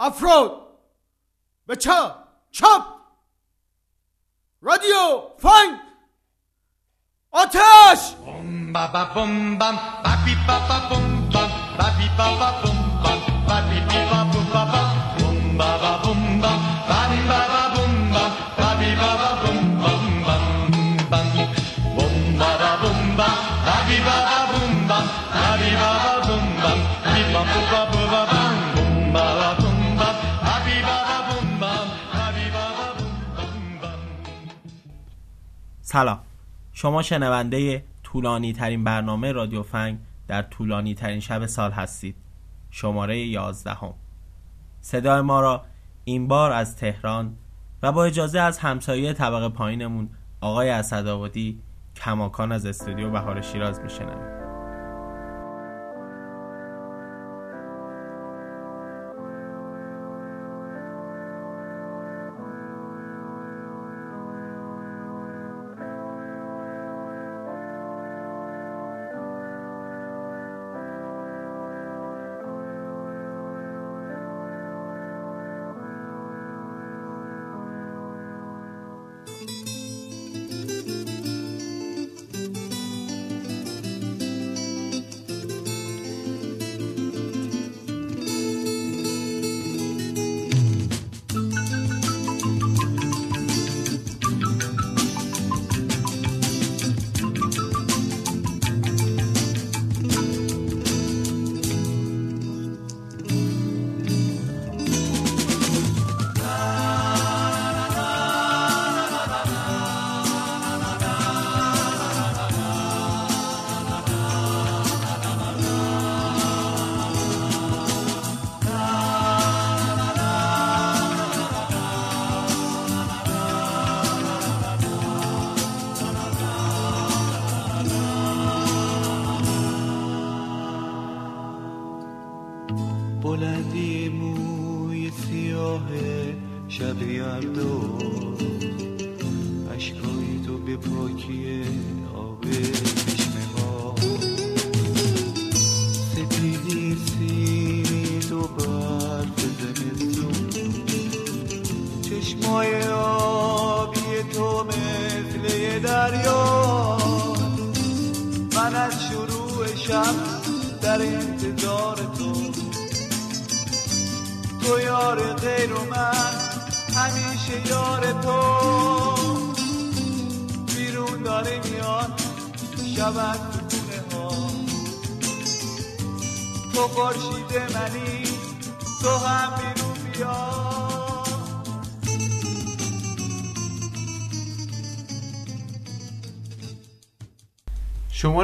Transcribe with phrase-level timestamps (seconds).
[0.00, 0.52] افراد
[1.66, 2.14] به چپ
[2.50, 2.84] چپ
[4.62, 5.78] رادیو فنگ
[7.30, 14.24] آتش بم با با بم بم با بی با با بم بم با بی با
[14.24, 14.39] با
[35.92, 36.18] سلام.
[36.72, 42.16] شما شنونده طولانی ترین برنامه رادیو فنگ در طولانی ترین شب سال هستید.
[42.70, 43.94] شماره 11 هم.
[44.80, 45.64] صدای ما را
[46.04, 47.36] این بار از تهران
[47.82, 50.08] و با اجازه از همسایه طبقه پایینمون
[50.40, 51.62] آقای اسدآبادی
[51.96, 54.39] کماکان از استودیو بهار شیراز میشنویم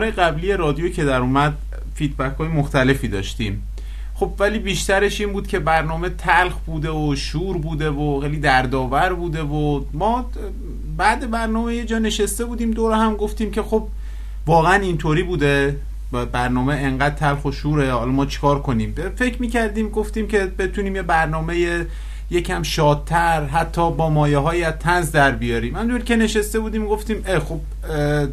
[0.06, 1.54] شماره قبلی رادیو که در اومد
[1.94, 3.62] فیدبک های مختلفی داشتیم.
[4.14, 9.14] خب ولی بیشترش این بود که برنامه تلخ بوده و شور بوده و خیلی دردآور
[9.14, 10.30] بوده و ما
[10.96, 13.88] بعد برنامه یه جا نشسته بودیم دور هم گفتیم که خب
[14.46, 15.76] واقعا اینطوری بوده.
[16.32, 21.02] برنامه انقدر تلخ و شوره حالا ما چیکار کنیم؟ فکر می‌کردیم گفتیم که بتونیم یه
[21.02, 21.86] برنامه
[22.30, 27.38] یکم شادتر حتی با مایه های تنز در بیاریم همونجور که نشسته بودیم گفتیم اه
[27.38, 27.60] خب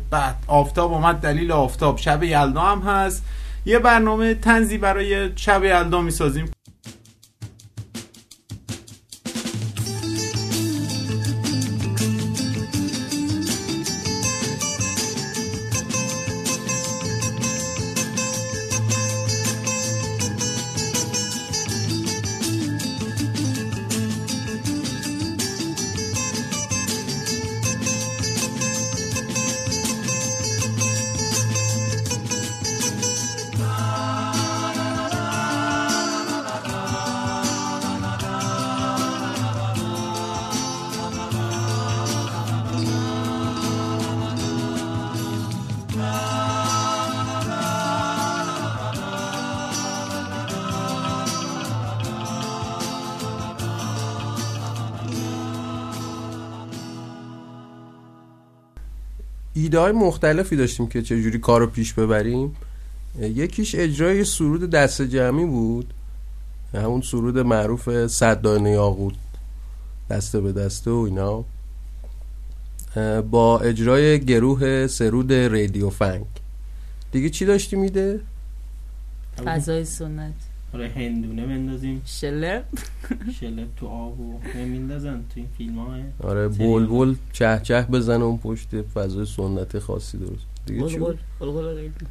[0.09, 1.97] بعد آفتاب آمد دلیل آفتاب.
[1.97, 3.25] شب یلدا هم هست.
[3.65, 6.45] یه برنامه تنزی برای شب یلدا می‌سازیم.
[59.63, 62.55] ایده های مختلفی داشتیم که چجوری کار رو پیش ببریم.
[63.19, 65.93] یکیش اجرای سرود دست جمعی بود.
[66.73, 69.13] همون سرود معروف صد دانه یاقوت
[70.09, 71.45] دسته به دسته و اینا.
[73.21, 76.25] با اجرای گروه سرود رادیو فنگ.
[77.11, 78.19] دیگه چی داشتی میده
[79.45, 80.33] فضای سنت.
[80.73, 82.01] آره هندونه بندازیم.
[82.05, 82.63] شله؟
[83.39, 88.37] شلپ تو آب و میندازن تو این فیلم های آره بلبل چه چه بزنه اون
[88.37, 90.45] پشت فضای سنت خاصی درست.
[90.65, 91.51] دیگه چی بود؟ یه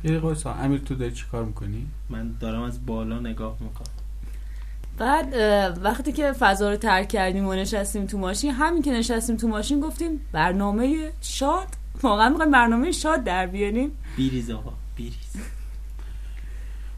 [0.04, 0.54] دقیقه وایسا.
[0.54, 3.86] امیر تو داری چی کار می‌کنی؟ من دارم از بالا نگاه می‌کنم.
[4.98, 5.34] بعد
[5.82, 9.80] وقتی که فضا رو ترک کردیم و نشستیم تو ماشین همین که نشستیم تو ماشین
[9.80, 11.66] گفتیم برنامه شاد
[12.02, 13.90] واقعا می‌خوایم برنامه شاد در بیاریم.
[14.16, 15.36] بیریز آقا بیریز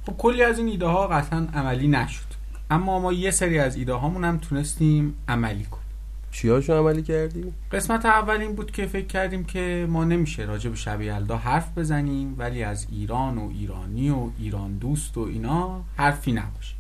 [0.07, 2.25] خب کلی از این ایده ها قطعا عملی نشد.
[2.71, 5.85] اما ما یه سری از ایده هامون هم تونستیم عملی کنیم.
[6.31, 10.77] چیاشو عملی کردی؟ قسمت اول این بود که فکر کردیم که ما نمیشه راجع به
[10.77, 16.33] شب یلدا حرف بزنیم ولی از ایران و ایرانی و ایران دوست و اینا حرفی
[16.33, 16.75] نباشه.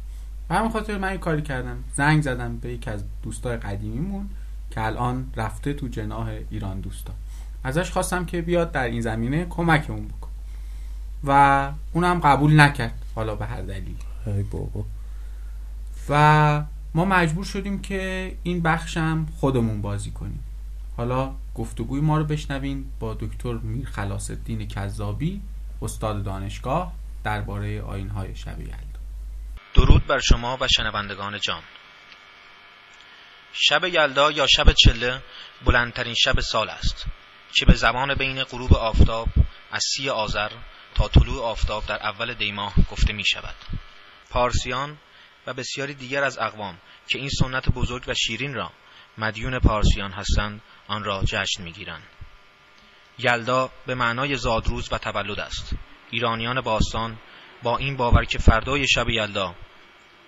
[0.49, 1.77] به همین خاطر من این کاری کردم.
[1.95, 4.31] زنگ زدم به یکی از دوستای قدیمیمون
[4.71, 7.13] که الان رفته تو جناح ایران دوستا.
[7.65, 10.29] ازش خواستم که بیاد در این زمینه کمکمون بکن
[11.25, 13.04] و اونم قبول نکرد.
[13.15, 13.97] حالا به هر دلیل.
[14.27, 14.85] ای بابا.
[16.09, 16.65] و
[16.95, 20.45] ما مجبور شدیم که این بخشم خودمون بازی کنیم.
[20.97, 25.41] حالا گفتگوی ما رو بشنوین با دکتر میر خلاص الدین کذابی
[25.83, 26.93] استاد دانشگاه
[27.25, 28.75] درباره آینهای شب یلدا
[29.75, 31.63] درود بر شما و شنوندگان جان.
[33.53, 35.23] شب یلدا یا شب چله
[35.65, 37.07] بلندترین شب سال است.
[37.55, 39.29] که به زمان بین غروب آفتاب
[39.71, 40.51] از سی آذر
[40.95, 43.55] تا طلوع آفتاب در اول دیماه گفته می شود
[44.31, 44.99] پارسیان
[45.47, 48.73] و بسیاری دیگر از اقوام که این سنت بزرگ و شیرین را
[49.19, 52.03] مدیون پارسیان هستند آن را جشن می گیرند.
[53.19, 55.75] یلدا به معنای زادروز و تولد است
[56.11, 57.19] ایرانیان باستان
[57.63, 59.55] با این باور که فردای شب یلدا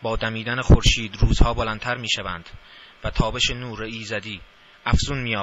[0.02, 2.50] با دمیدن خورشید روزها بلندتر می شوند
[3.04, 4.40] و تابش نور ایزدی
[4.86, 5.36] افزون می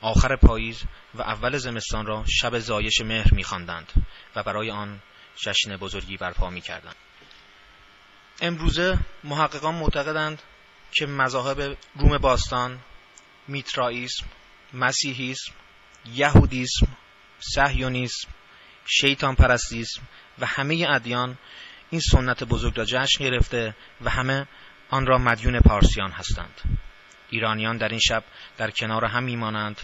[0.00, 0.84] آخر پاییز
[1.14, 3.92] و اول زمستان را شب زایش مهر می خواندند
[4.36, 5.02] و برای آن
[5.36, 6.96] جشن بزرگی برپا می کردند.
[8.40, 10.42] امروزه محققان معتقدند
[10.92, 12.80] که مذاهب روم باستان،
[13.48, 14.26] میترائیسم،
[14.74, 15.52] مسیحیسم،
[16.06, 16.88] یهودیسم،
[17.38, 18.28] صهیونیسم،
[18.86, 20.02] شیطان پرستیسم
[20.38, 21.38] و همه ادیان
[21.90, 24.46] این سنت بزرگ را جشن گرفته و همه
[24.90, 26.60] آن را مدیون پارسیان هستند
[27.32, 28.24] ایرانیان در این شب
[28.56, 29.80] در کنار هم میمانند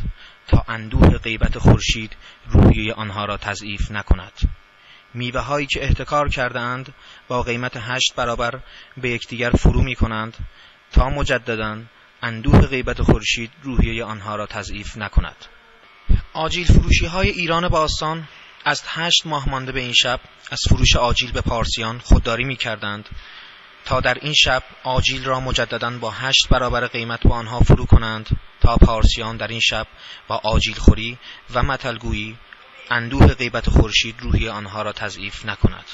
[0.49, 2.17] تا اندوه غیبت خورشید
[2.49, 4.33] روحیه آنها را تضعیف نکند.
[5.15, 6.95] میوه هایی که احتکار اند
[7.29, 8.61] با قیمت هشت برابر
[8.97, 10.37] به یکدیگر فرو می کنند
[10.93, 11.83] تا مجددا
[12.23, 15.37] اندوه غیبت خورشید روحیه آنها را تضعیف نکند.
[16.33, 18.29] آجیل فروشی های ایران باستان
[18.65, 23.09] از هشت ماه مانده به این شب از فروش آجیل به پارسیان خودداری می کردند
[23.89, 28.41] تا در این شب آجیل را مجددا با هشت برابر قیمت با آنها فرو کنند
[28.61, 29.87] تا پارسیان در این شب
[30.29, 31.19] با آجیل خوری
[31.55, 32.37] و متلگویی
[32.91, 35.85] اندوه غیبت خورشید روحی آنها را تضعیف نکند.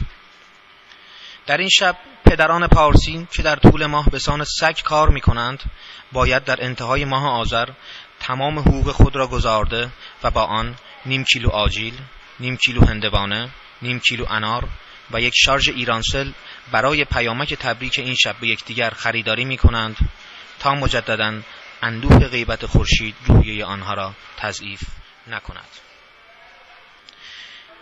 [1.47, 5.63] در این شب پدران پارسی که در طول ماه به سان سگ کار می کنند
[6.13, 7.69] باید در انتهای ماه آذر
[8.21, 9.91] تمام حقوق خود را گزارده
[10.23, 10.75] و با آن
[11.07, 11.99] نیم کیلو آجیل،
[12.41, 13.51] نیم کیلو هندوانه،
[13.83, 14.69] نیم کیلو انار
[15.11, 16.33] و یک شارژ ایرانسل
[16.73, 19.97] برای پیامک تبریک این شب به یکدیگر خریداری می کنند
[20.59, 21.41] تا مجددا
[21.83, 24.81] اندوه غیبت خورشید روحیه آنها را تضعیف
[25.27, 25.69] نکند.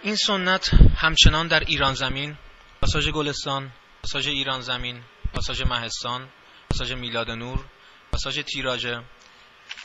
[0.02, 2.36] این سنت همچنان در ایران زمین
[2.80, 3.72] پاساژ گلستان
[4.02, 5.02] پاساژ ایران زمین
[5.34, 6.28] پاساژ مهستان
[6.70, 7.64] پاساژ میلاد نور
[8.12, 9.02] پاساژ تیراژه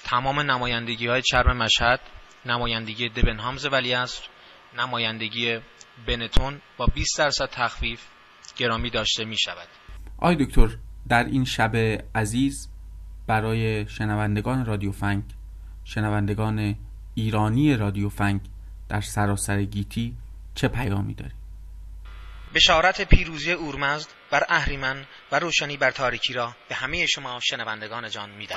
[0.04, 2.00] تمام نمایندگی های چرم مشهد
[2.46, 4.24] نمایندگی دبنهامز ولیعصر
[4.78, 5.60] نمایندگی
[6.08, 8.02] بنتون با 20 درصد تخفیف
[8.58, 9.68] گرامی داشته می شود
[10.18, 10.78] آی دکتر
[11.10, 11.76] در این شب
[12.16, 12.70] عزیز
[13.28, 15.24] برای شنوندگان رادیو فنگ
[15.84, 16.76] شنوندگان
[17.16, 18.42] ایرانی رادیو فنگ
[18.90, 20.16] در سراسر گیتی
[20.56, 21.34] چه پیامی داری؟
[22.56, 28.30] بشارت پیروزی اورمزد بر اهریمن و روشنی بر تاریکی را به همه شما شنوندگان جان
[28.30, 28.48] می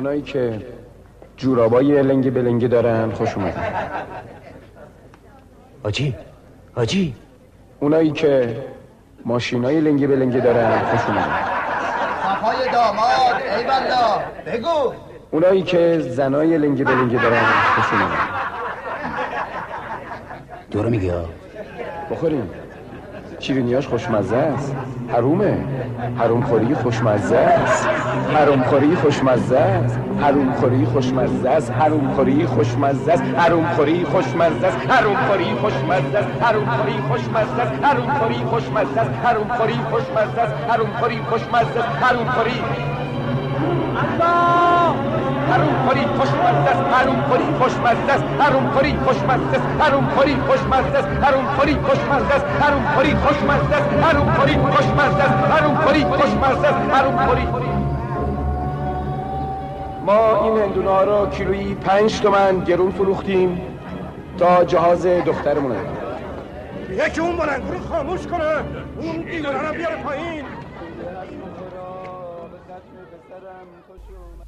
[0.00, 0.66] اونایی که
[1.36, 3.64] جورابای لنگ بلنگی دارن خوش اومدن.
[5.82, 6.14] آجی
[6.74, 7.14] آجی.
[7.80, 8.56] اونایی که
[9.24, 11.38] ماشینای لنگی بلنگی دارن خوش اومدن.
[12.22, 14.92] صفای داماد ای والله بگو.
[15.30, 18.16] اونایی که زنای لنگی بلنگی دارن خوش اومدن.
[20.70, 21.24] دورو میگی ها.
[22.10, 22.50] بخوریم.
[23.40, 24.76] شیرینیاش خوشمزه است
[25.08, 25.64] حرومه
[26.18, 27.88] حروم خوری خوشمزه است
[28.34, 34.66] حروم خوری خوشمزه است حروم خوری خوشمزه است حروم خوری خوشمزه است حروم خوری خوشمزه
[34.66, 39.80] است حروم خوری خوشمزه است حروم خوری خوشمزه است حروم خوری خوشمزه است حروم خوری
[39.90, 42.60] خوشمزه است حروم خوری خوشمزه است حروم خوری
[44.02, 44.79] الله
[45.50, 50.96] حروم خوری خوشمزه است حروم خوری خوشمزه است حروم خوری خوشمزه است حروم خوری خوشمزه
[50.96, 56.04] است حروم خوری خوشمزه است حروم خوری خوشمزه است حروم خوری خوشمزه است حروم خوری
[56.04, 57.46] خوشمزه است حروم خوری.
[60.06, 63.60] ما این هندونا رو کیلویی پنج تومن گرون فروختیم
[64.38, 65.76] تا جهاز دخترمون
[66.90, 68.44] یکی اون بلنگو رو خاموش کنه.
[69.00, 70.44] اون دیواره رو بیاره پایین.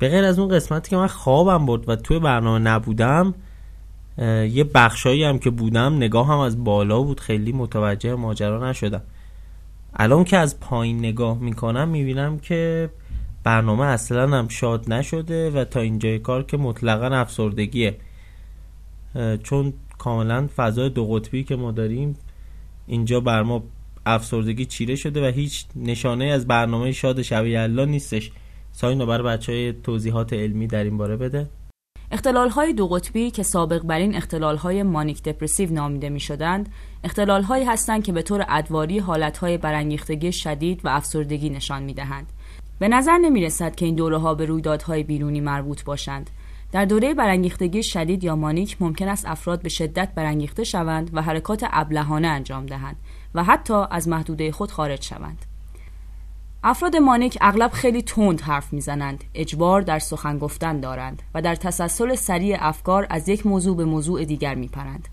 [0.02, 3.34] به غیر از اون قسمتی که من خوابم برد و توی برنامه نبودم
[4.50, 9.02] یه بخشایی هم که بودم نگاه هم از بالا بود خیلی متوجه ماجرا نشدم.
[9.94, 12.90] الان که از پایین نگاه می‌کنم می‌بینم که
[13.44, 17.96] برنامه اصلا هم شاد نشده و تا اینجای کار که مطلقا افسردگیه.
[19.42, 22.16] چون کاملا فضای دو قطبی که ما داریم
[22.86, 23.62] اینجا بر ما
[24.06, 28.30] افسردگی چیره شده و هیچ نشانه از برنامه شاد شب یلدا نیستش.
[28.72, 31.48] ساینا برای بچه های توضیحات علمی در این باره بده.
[32.12, 36.68] اختلال های دو قطبی که سابق بر این اختلال های مانیک دپرسیو نامیده می شدند
[37.04, 41.94] اختلال هایی هستند که به طور ادواری حالت های برانگیختگی شدید و افسردگی نشان می
[41.94, 42.32] دهند
[42.78, 46.30] به نظر نمی رسد که این دوره ها به رویدادهای بیرونی مربوط باشند.
[46.72, 51.64] در دوره برانگیختگی شدید یا مانیک ممکن است افراد به شدت برانگیخته شوند و حرکات
[51.70, 52.96] ابلهانه انجام دهند
[53.34, 55.51] و حتی از محدوده خود خارج شوند.
[56.64, 62.14] افراد مانیک اغلب خیلی تند حرف می‌زنند اجبار در سخن گفتن دارند و در تسلسل
[62.14, 65.08] سریع افکار از یک موضوع به موضوع دیگر میپرند.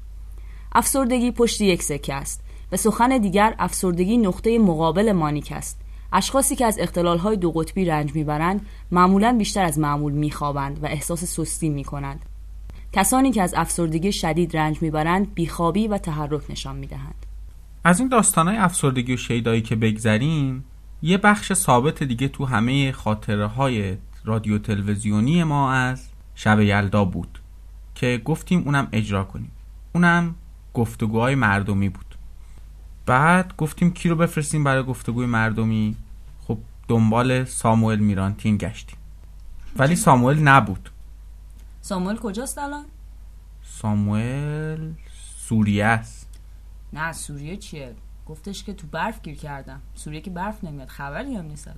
[0.75, 2.41] افسردگی پشت یک سکه است.
[2.69, 5.81] به سخن دیگر افسردگی نقطه مقابل مانیک است.
[6.13, 11.23] اشخاصی که از اختلالهای دو قطبی رنج می‌برند معمولا بیشتر از معمول میخوابند و احساس
[11.23, 12.25] سستی می‌کنند.
[12.93, 17.25] کسانی که از افسردگی شدید رنج می‌برند بیخوابی و تحرک نشان می‌دهند.
[17.83, 20.65] از این داستانهای افسردگی و شیدایی که بگذریم
[21.01, 27.39] یه بخش ثابت دیگه تو همه خاطره های رادیو تلویزیونی ما از شب یلدا بود
[27.95, 29.51] که گفتیم اونم اجرا کنیم.
[29.93, 30.35] اونم
[30.73, 32.15] گفتگوهای مردمی بود.
[33.05, 35.95] بعد گفتیم کی رو بفرستیم برای گفتگوی مردمی؟
[36.47, 38.97] خب دنبال ساموئل میرانتین گشتیم.
[39.75, 40.89] ولی ساموئل نبود.
[41.81, 42.85] ساموئل کجاست الان؟
[43.63, 44.91] ساموئل
[45.37, 46.27] سوریه است.
[46.93, 47.95] نه سوریه چیه؟
[48.29, 49.81] گفتش که تو برف گیر کردم.
[49.95, 50.87] سوریه که برف نمیاد.
[50.87, 51.69] خبری هم نیست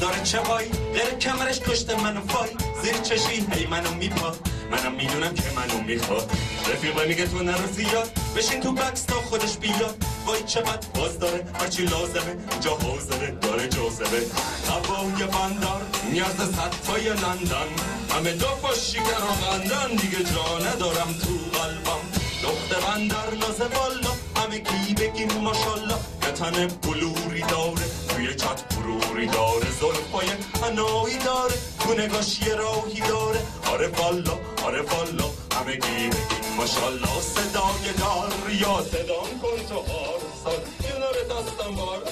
[0.00, 4.32] داره چه وای غیر کمرش کشته منو وای زیر چشی هی منو میپا
[4.70, 6.30] منم می‌دونم که منو می‌خواد.
[6.72, 8.10] رفیقه میگه تو نرو زیاد.
[8.36, 9.96] بشین تو بکس تا خودش بیاد.
[10.26, 11.46] وای چقدر باز داره.
[11.60, 12.36] هرچی لازمه.
[12.60, 13.30] جا حاضره.
[13.30, 14.22] داره جاذبه.
[14.68, 15.80] هوای بندر.
[16.12, 17.68] نیاز صد تای لندن.
[18.14, 22.02] همه دو با شکر غندن دیگه جا ندارم تو قلبم.
[22.42, 24.19] دخت بندر نازه والا.
[24.50, 29.70] همه کی بگیم ماشالله یه تن بلوری داره توی چت بروری داره.
[29.80, 30.28] زلفای
[30.62, 33.40] هنایی داره تو نگاش یه راهی داره.
[33.72, 40.20] آره والا آره والا همه گی بگیم ماشالله صدای دار یا صدام کن تو هار
[40.44, 42.02] سال کنار دستم بار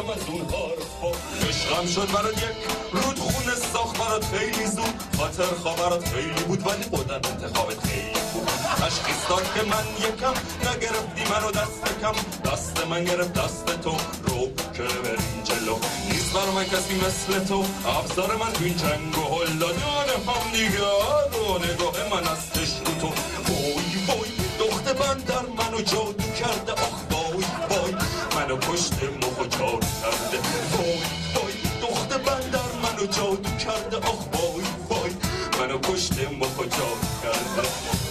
[0.00, 1.10] بزنم از اون حرفا
[1.48, 2.56] عشقم شد برات یک
[2.92, 4.94] رود خونه ساخت برات خیلی زود.
[5.18, 8.48] خاطر خواه خیلی بود ولی خودم انتخابت خیلی بود
[8.80, 10.34] تشخیص داد که من یکم
[10.70, 12.50] نگرفتی منو دست کم.
[12.50, 13.90] دست من گرفت دست تو
[14.22, 14.40] رو
[14.74, 15.76] که بریم جلو؟
[16.10, 17.64] نیست بر من کسی مثل تو.
[17.88, 20.78] افزار من تو این جنگ و هلا دانه هم دیگه.
[21.32, 23.06] رو نگاه من هستش تو.
[23.06, 24.30] وای وای
[24.60, 26.72] دخت بندر منو جادو کرده.
[26.72, 27.94] آخ وای وای
[28.36, 28.94] منو پشت
[30.00, 30.38] کرده.
[30.76, 31.02] وای
[31.34, 35.12] وای دخت بندر منو جادو کرده آخ وای وای
[35.58, 38.09] منو پشت مخ و جادو کرده.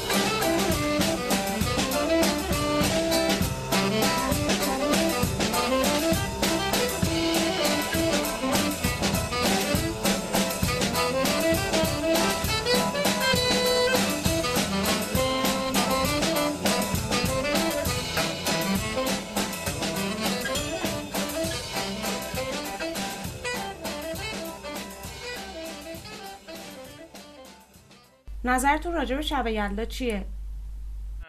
[28.49, 30.25] نظرتون راجع به شب یلدا چیه؟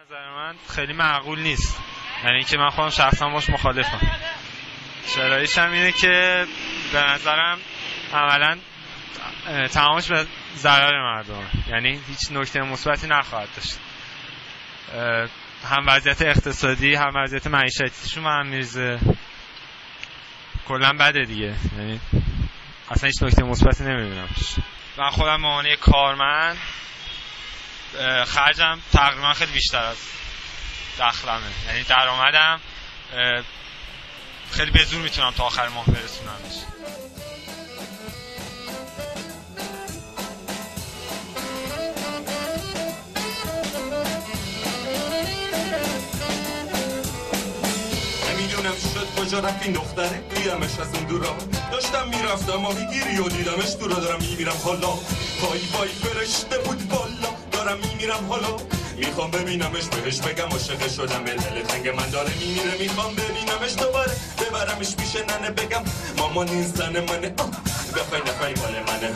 [0.05, 1.79] نظر من خیلی معقول نیست.
[2.23, 3.99] یعنی اینکه من خودم شخصا باش مخالفم.
[5.15, 6.45] چراییش هم اینه که
[6.93, 7.59] به نظرم
[8.13, 8.57] عملا
[9.67, 10.25] تمامش به
[10.55, 13.79] ضرر مردم یعنی هیچ نکته مثبتی نخواهد داشت.
[15.69, 18.99] هم وضعیت اقتصادی هم وضعیت معیشتیشون هم میرزه
[20.67, 21.55] کلا بده دیگه.
[21.77, 21.99] یعنی
[22.91, 24.29] اصلا هیچ نکته مثبتی نمی‌بینم.
[24.97, 26.57] من خودم یک کارمند
[28.25, 29.97] خرجم تقریبا خیلی بیشتر از
[30.99, 31.41] دخلمه.
[31.67, 32.59] یعنی درآمدم
[34.51, 36.55] خیلی به زور می‌تونم تا آخر ماه برسونمش
[48.29, 51.37] نمی‌دونم شد کجا رفت دختره دیدمش از اون دورا.
[51.71, 53.95] داشتم می‌رفتم ماهی گیری و دیدمش دورا.
[53.95, 54.91] دارم میمیرم حالا.
[55.41, 57.00] وای وای فرشته بود بالا
[57.63, 58.57] دارم میمیرم حالا.
[58.97, 61.23] می‌خوام ببینمش بهش بگم عاشق شدم.
[61.23, 62.77] دل تنگ من داره میمیره.
[62.79, 64.11] می‌خوام ببینمش دوباره.
[64.39, 65.83] ببرمش پیش ننه بگم
[66.17, 67.29] مامان این زن منه.
[67.95, 69.13] بخوای نخوای مال منه.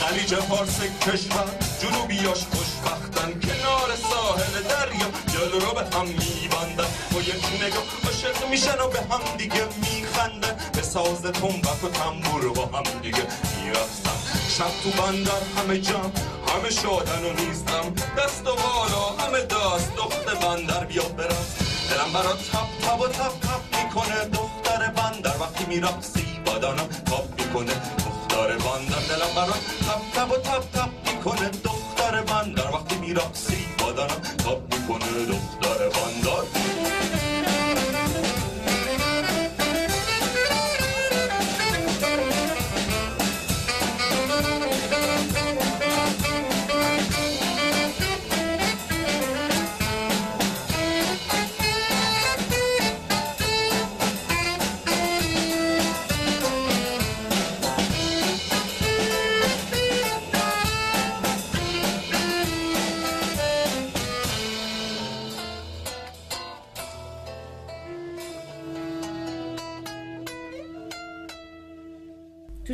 [0.00, 1.44] خلیج فارس کشور
[1.82, 3.40] جنوبیاش خوشبختن.
[3.40, 6.90] کنار ساحل دریا جلو رو به هم میبندن.
[7.12, 10.56] با یک نگاه عاشق میشن و به هم دیگه میخندن.
[10.72, 13.26] به ساز تنبک و تنبور با هم دیگه
[13.62, 14.18] می‌رفتن.
[14.58, 16.10] شب تو بندر همه جمع
[16.52, 17.94] همه شادن و نیستم.
[18.18, 21.46] دست و بالا همه دست دختر بندر بیا برم.
[21.90, 24.24] دلم برا تپ تپ و تپ تپ می‌کنه.
[24.24, 27.74] دختر بندر وقتی میرقصی بدنم تاپ می‌کنه.
[27.98, 29.52] دختر بندر دلم برا
[29.86, 31.48] تپ تپ و تپ تپ می‌کنه.
[31.64, 35.26] دختر بندر وقتی میرقصی بدنم تاپ می‌کنه.
[35.26, 35.61] دختر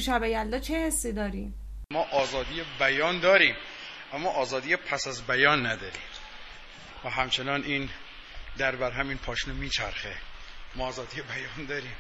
[0.09, 1.53] شب یلدا چه حسی داری؟
[1.91, 3.55] ما آزادی بیان داریم
[4.13, 6.03] اما آزادی پس از بیان نداریم.
[7.05, 7.91] و همچنان این
[8.59, 10.17] در بر همین پاشنه میچرخه.
[10.77, 11.95] ما آزادی بیان داریم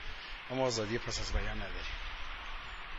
[0.50, 1.92] اما آزادی پس از بیان نداریم.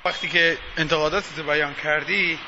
[0.06, 2.39] وقتی که انتقاداتت بیان کردی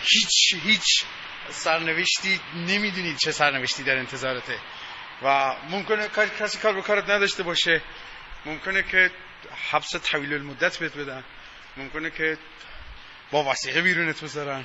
[0.00, 1.04] هیچ هیچ
[1.48, 4.58] سرنوشتی نمی‌دونید چه سرنوشتی در انتظارته.
[5.22, 6.08] و ممکنه
[6.40, 7.82] کسی کار به کارت نداشته باشه.
[8.46, 9.10] ممکنه که
[9.70, 11.24] حبس طویل المدت بهت بدن.
[11.76, 12.38] ممکنه که
[13.30, 14.64] با وسیقه بیرونت بذارن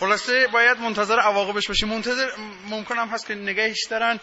[0.00, 1.86] خلاصه باید منتظر عواقبش باشی.
[1.86, 2.30] منتظر
[2.66, 4.20] ممکن هم هست که نگهش دارن.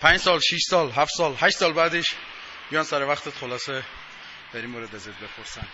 [0.00, 2.14] پنج سال شیش سال هفت سال هشت سال بعدش
[2.70, 3.34] بیان سر وقتت.
[3.34, 3.82] خلاصه
[4.52, 5.66] در این مورد ازت بپرسن.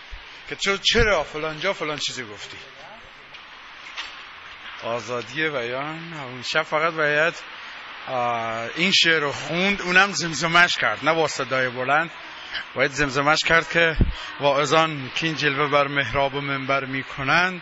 [0.49, 2.57] که چرا چرا فلان جا فلان چیزی گفتی؟
[4.83, 6.13] آزادی بیان.
[6.13, 7.33] اون شب فقط باید
[8.75, 9.81] این شعر رو خوند.
[9.81, 11.05] اونم زمزمش کرد.
[11.05, 12.11] نه با صدای بلند.
[12.75, 13.97] باید زمزمش کرد که
[14.39, 17.61] واعظان که این جلوه بر محراب و منبر می‌کنند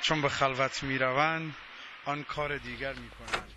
[0.00, 1.56] چون به خلوت می‌روند
[2.04, 3.53] آن کار دیگر می‌کنند.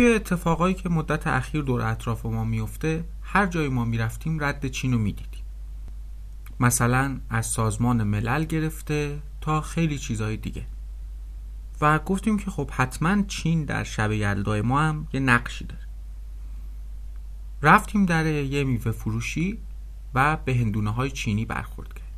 [0.00, 4.92] توی اتفاقایی که مدت اخیر دور اطراف ما میفته هر جایی ما می‌رفتیم رد چین
[4.92, 5.44] رو می‌دیدیم.
[6.60, 10.66] مثلا از سازمان ملل گرفته تا خیلی چیزهای دیگه.
[11.80, 15.86] و گفتیم که خب حتما چین در شب یلدای ما هم یه نقشی داره.
[17.62, 19.58] رفتیم در یه میوه فروشی
[20.14, 22.14] و به هندونه های چینی برخورد کردیم.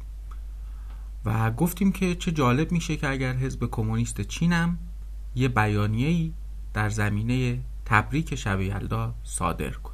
[1.25, 4.79] و گفتیم که چه جالب میشه که اگر حزب کمونیست چینم
[5.35, 6.33] یه بیانیه‌ای
[6.75, 9.93] در زمینه تبریک شب یلدا صادر کنه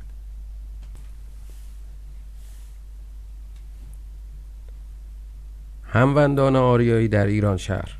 [5.84, 7.98] هموندان آریایی در ایران شهر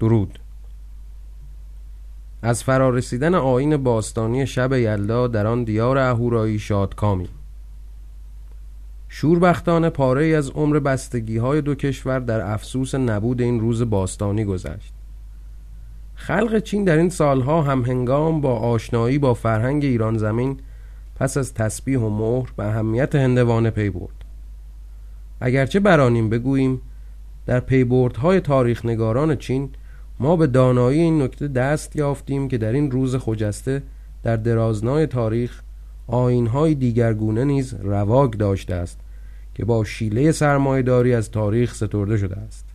[0.00, 0.38] درود.
[2.42, 7.28] از فرارسیدن آین باستانی شب یلدا در آن دیار اهورایی شادکامی
[9.08, 14.44] شوربختانه پاره ای از عمر بستگی های دو کشور در افسوس نبود این روز باستانی
[14.44, 14.92] گذشت.
[16.20, 20.60] خلق چین در این سالها هم هنگام با آشنایی با فرهنگ ایران زمین
[21.14, 24.24] پس از تسبیح و مهر به اهمیت هندوانه پی برد.
[25.40, 26.80] اگرچه برانیم بگوییم
[27.46, 29.70] در پیبردهای تاریخ نگاران چین
[30.18, 33.82] ما به دانایی این نکته دست یافتیم که در این روز خجسته
[34.22, 35.62] در درازنای تاریخ
[36.06, 39.00] آینهای دیگرگونه نیز رواگ داشته است
[39.54, 42.69] که با شیله سرمایهداری از تاریخ سترده شده است.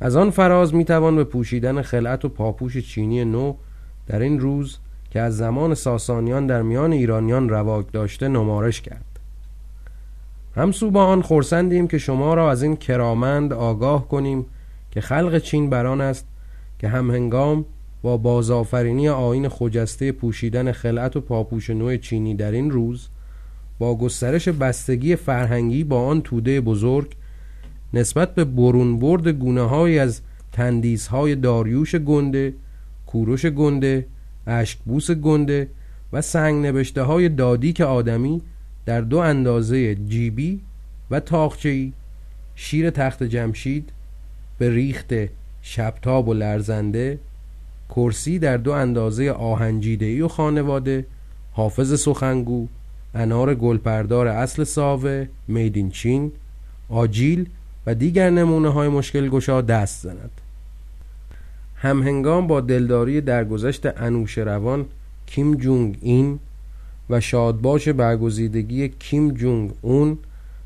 [0.00, 3.54] از آن فراز می‌توان به پوشیدن خلعت و پاپوش چینی نو
[4.06, 4.78] در این روز
[5.10, 9.04] که از زمان ساسانیان در میان ایرانیان رواگ داشته نمارش کرد.
[10.56, 14.46] همسو با آن خورسندیم که شما را از این کرامند آگاه کنیم
[14.90, 16.26] که خلق چین بران است
[16.78, 17.64] که هم هنگام
[18.02, 23.08] با بازآفرینی آین خجسته پوشیدن خلعت و پاپوش نو چینی در این روز
[23.78, 27.14] با گسترش بستگی فرهنگی با آن توده بزرگ
[27.94, 30.20] نسبت به برون برد گونه های از
[30.52, 32.54] تندیس های داریوش گنده
[33.06, 34.06] کوروش گنده
[34.46, 35.68] اشکبوس گنده
[36.12, 38.42] و سنگ نبشته های دادی که آدمی
[38.86, 40.60] در دو اندازه جیبی
[41.10, 41.92] و تاخچهی
[42.54, 43.90] شیر تخت جمشید
[44.58, 45.14] به ریخت
[45.62, 47.18] شبتاب و لرزنده
[47.88, 51.06] کرسی در دو اندازه آهنجیدهی و خانواده
[51.52, 52.66] حافظ سخنگو
[53.14, 56.32] انار گلپردار اصل ساوه میدین چین
[56.88, 57.48] آجیل
[57.86, 60.30] و دیگر نمونه های مشکل گشا دست زند.
[61.76, 64.86] همهنگام با دلداری درگذشت انوش روان
[65.26, 66.38] کیم جونگ این
[67.10, 70.18] و شادباش برگزیدگی کیم جونگ اون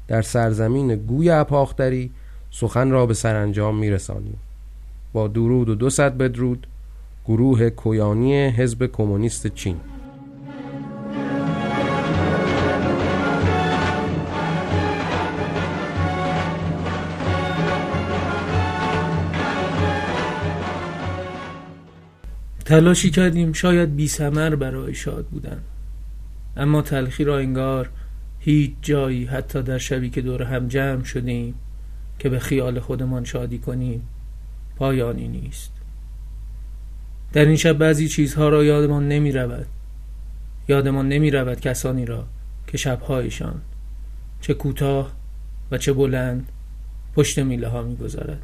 [0.08, 2.10] در سرزمین گوی اپاختری
[2.50, 4.38] سخن را به سرانجام میرسانیم.
[5.12, 6.66] با درود و دو صد بدرود
[7.24, 9.76] گروه کویانی حزب کمونیست چین.
[22.68, 25.60] تلاشی کردیم شاید بی سمر برای شاد بودن.
[26.56, 27.90] اما تلخی را انگار
[28.38, 31.54] هیچ جایی حتی در شبی که دور هم جمع شدیم
[32.18, 34.08] که به خیال خودمان شادی کنیم
[34.76, 35.72] پایانی نیست.
[37.32, 39.66] در این شب بعضی چیزها را یادمان نمی رود.
[40.68, 42.24] یادمان نمی رود کسانی را
[42.66, 43.60] که شبهایشان
[44.40, 45.12] چه کوتاه
[45.70, 46.48] و چه بلند
[47.14, 48.42] پشت میله ها می گذارد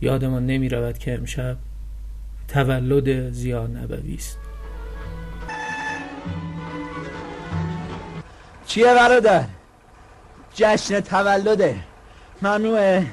[0.00, 1.56] یادمان نمی رود که امشب
[2.52, 4.38] تولد زیا نبوی است.
[8.66, 9.44] چیه برادر؟
[10.54, 11.76] جشن تولده.
[12.42, 13.06] ممنوعه.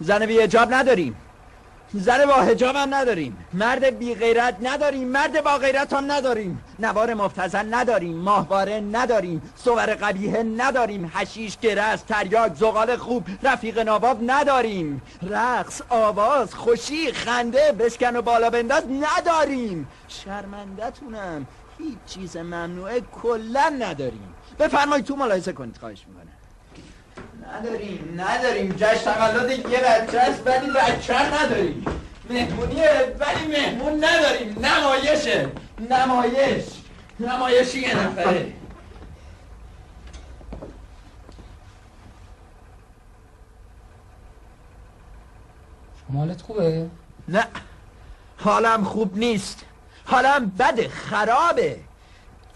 [0.00, 1.16] زن بی هجاب نداریم.
[1.94, 3.46] زن با هجاب هم نداریم.
[3.52, 5.08] مرد بی غیرت نداریم.
[5.08, 6.64] مرد با غیرت هم نداریم.
[6.78, 8.16] نوار مفتزن نداریم.
[8.16, 9.42] ماهواره نداریم.
[9.56, 11.12] صور قبیه نداریم.
[11.14, 15.02] حشیش گرس تریاک زغال خوب رفیق نواب نداریم.
[15.30, 19.88] رقص آواز خوشی خنده بشکن و بالا بنداز نداریم.
[20.08, 21.46] شرمندتونم
[21.78, 24.34] هیچ چیز ممنوعه کلا نداریم.
[24.58, 25.76] بفرمایید تو ملاحظه کنید.
[25.76, 26.27] خواهش می‌کنم.
[27.56, 28.74] نداریم نداریم.
[28.78, 31.84] جشن تولد یه بچه است ولی بچه نداریم.
[32.30, 34.66] مهمونیه ولی مهمون نداریم.
[34.66, 35.48] نمایشه
[35.90, 36.64] نمایش.
[37.20, 38.52] نمایشی یه نفره.
[46.10, 46.86] مالت خوبه؟
[47.28, 47.44] نه.
[48.38, 49.64] حالم خوب نیست.
[50.04, 51.80] حالم بده خرابه.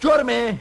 [0.00, 0.58] جرمه.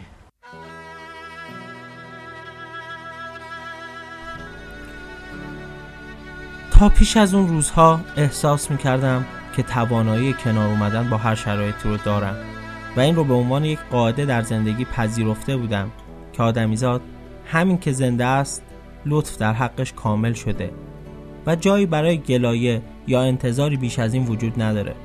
[6.81, 11.97] تا پیش از اون روزها احساس می‌کردم که توانایی کنار اومدن با هر شرایطی رو
[11.97, 12.35] دارم
[12.97, 15.91] و این رو به عنوان یک قاعده در زندگی پذیرفته بودم
[16.33, 17.01] که آدمیزاد
[17.45, 18.63] همین که زنده است
[19.05, 20.71] لطف در حقش کامل شده
[21.47, 24.95] و جایی برای گلایه یا انتظاری بیش از این وجود نداره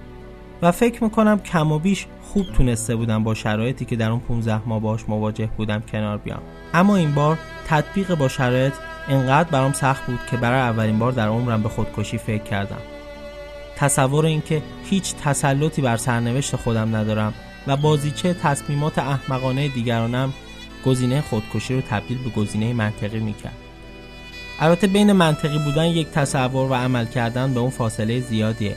[0.63, 4.69] و فکر می‌کنم کم و بیش خوب تونسته بودم با شرایطی که در اون 15
[4.69, 6.43] ماه باش مواجه بودم کنار بیام.
[6.75, 8.75] اما این بار تطبیق با شرایط
[9.09, 12.81] انقدر برام سخت بود که برای اولین بار در عمرم به خودکشی فکر کردم.
[13.77, 17.35] تصور اینکه هیچ تسلطی بر سرنوشت خودم ندارم
[17.67, 20.33] و بازیچه تصمیمات احمقانه دیگرانم
[20.87, 23.57] گزینه خودکشی رو تبدیل به گزینه منطقی می‌کرد.
[24.61, 28.77] البته بین منطقی بودن یک تصور و عمل کردن به اون فاصله زیادیه.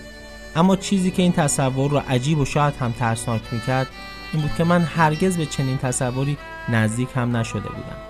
[0.55, 3.87] اما چیزی که این تصور رو عجیب و شاید هم ترسناک می‌کرد
[4.33, 6.37] این بود که من هرگز به چنین تصوری
[6.69, 8.08] نزدیک هم نشده بودم.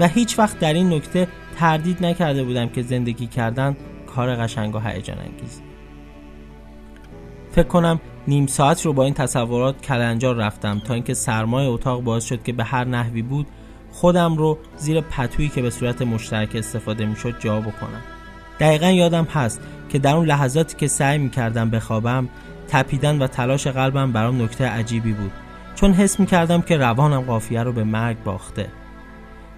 [0.00, 3.76] و هیچ وقت در این نکته تردید نکرده بودم که زندگی کردن
[4.06, 5.62] کار قشنگ و هیجان انگیز.
[7.50, 12.24] فکر کنم نیم ساعت رو با این تصورات کلنجار رفتم تا اینکه سرمای اتاق باعث
[12.24, 13.46] شد که به هر نحوی بود
[13.90, 18.02] خودم رو زیر پتویی که به صورت مشترک استفاده می‌شد جا بکنم.
[18.60, 22.28] دقیقا یادم هست که در اون لحظاتی که سعی می‌کردم بخوابم
[22.68, 25.32] تپیدن و تلاش قلبم برام نکته عجیبی بود.
[25.74, 28.66] چون حس می‌کردم که روانم قافیه رو به مرگ باخته.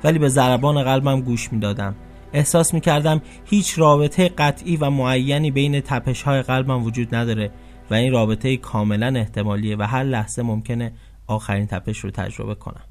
[0.05, 1.95] ولی به ضربان قلبم گوش می‌دادم.
[2.33, 7.51] احساس می‌کردم هیچ رابطه قطعی و معینی بین تپش های قلبم وجود نداره
[7.90, 10.93] و این رابطه کاملا احتمالیه و هر لحظه ممکنه
[11.27, 12.83] آخرین تپش رو تجربه کنم.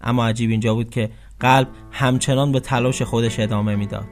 [0.00, 1.10] اما عجیب اینجا بود که
[1.40, 4.04] قلب همچنان به تلاش خودش ادامه می‌داد.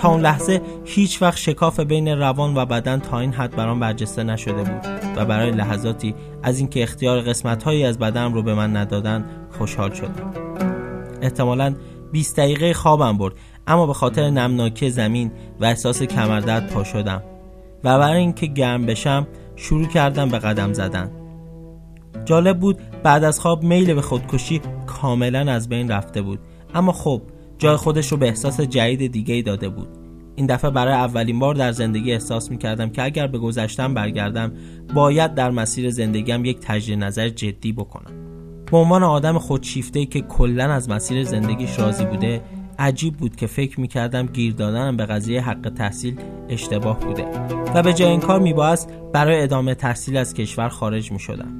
[0.00, 4.22] تا اون لحظه هیچ وقت شکاف بین روان و بدن تا این حد برام برجسته
[4.22, 9.24] نشده بود و برای لحظاتی از اینکه اختیار قسمتهایی از بدنم رو به من ندادن
[9.58, 10.71] خوشحال شدم.
[11.22, 11.74] احتمالا
[12.12, 13.34] 20 دقیقه خوابم برد.
[13.66, 17.22] اما به خاطر نمناکی زمین و احساس کمردرد پا شدم
[17.84, 21.10] و برای اینکه گرم بشم شروع کردم به قدم زدن.
[22.24, 26.38] جالب بود بعد از خواب میل به خودکشی کاملا از بین رفته بود.
[26.74, 27.22] اما خب
[27.58, 29.88] جای خودش رو به احساس جدید دیگه داده بود.
[30.36, 34.52] این دفعه برای اولین بار در زندگی احساس می کردم که اگر به گذشتم برگردم
[34.94, 38.31] باید در مسیر زندگیم یک تجدید نظر جدی بکنم.
[38.72, 42.42] به عنوان آدم خودشیفته که کلا از مسیر زندگیش راضی بوده
[42.78, 47.26] عجیب بود که فکر می کردم گیر دادنم به قضیه حق تحصیل اشتباه بوده
[47.74, 48.54] و به جای این کار می
[49.12, 51.54] برای ادامه تحصیل از کشور خارج می شدم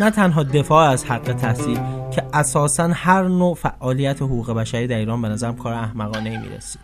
[0.00, 1.78] نه تنها دفاع از حق تحصیل
[2.10, 6.82] که اساسا هر نوع فعالیت حقوق بشری در ایران به نظرم کار احمقانه می رسید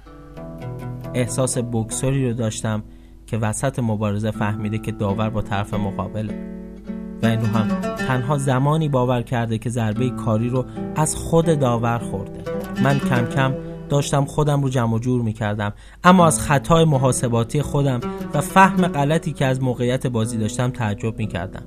[1.15, 2.83] احساس بکسوری رو داشتم
[3.27, 6.64] که وسط مبارزه فهمیده که داور با طرف مقابله.
[7.25, 7.69] و این هم.
[7.97, 10.65] تنها زمانی باور کرده که ضربه کاری رو
[10.97, 12.45] از خود داور خورده.
[12.83, 13.55] من کم کم
[13.89, 15.73] داشتم خودم رو جمع جور می کردم
[16.05, 18.01] اما از خطای محاسباتی خودم
[18.35, 21.63] و فهم غلطی که از موقعیت بازی داشتم تعجب می کردم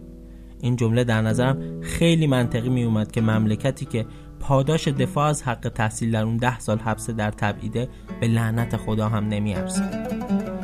[0.62, 4.06] این جمله در نظرم خیلی منطقی می اومد که مملکتی که
[4.40, 7.90] پاداش دفاع از حق تحصیل در اون ده سال حبس در تبعیده
[8.22, 9.56] به لعنت خدا هم نمی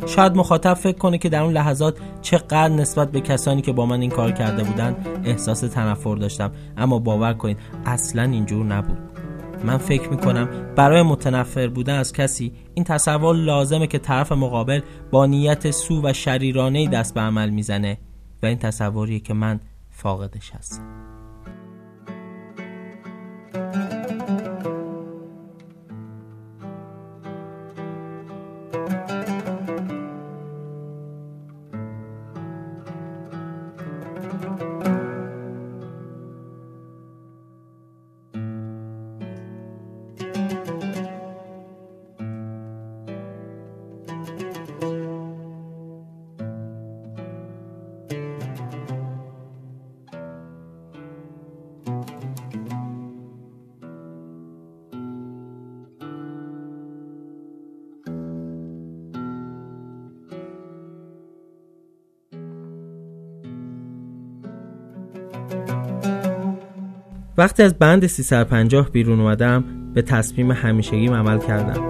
[0.08, 4.02] شاید مخاطب فکر کنه که در اون لحظات چقدر نسبت به کسانی که با من
[4.02, 6.52] این کار کرده بودن احساس تنفر داشتم.
[6.78, 8.98] اما باور کنید اصلا اینجور نبود.
[9.64, 14.82] من فکر می‌کنم برای متنفر بودن از کسی این تصور لازمه که طرف مقابل
[15.12, 17.98] با نیت سو و شریرانه دست به عمل می‌زنه
[18.44, 19.60] و این تصوریه که من
[19.90, 21.12] فاقدش هستم.
[67.38, 71.84] وقتی از بند 350 بیرون اومدم به تصمیم همیشگیم عمل کردم.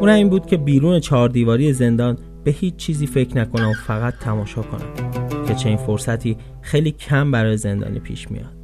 [0.00, 4.14] اون این بود که بیرون چهار دیواری زندان به هیچ چیزی فکر نکنم و فقط
[4.20, 5.16] تماشا کنم
[5.48, 8.56] که چه این فرصتی خیلی کم برای زندانی پیش میاد.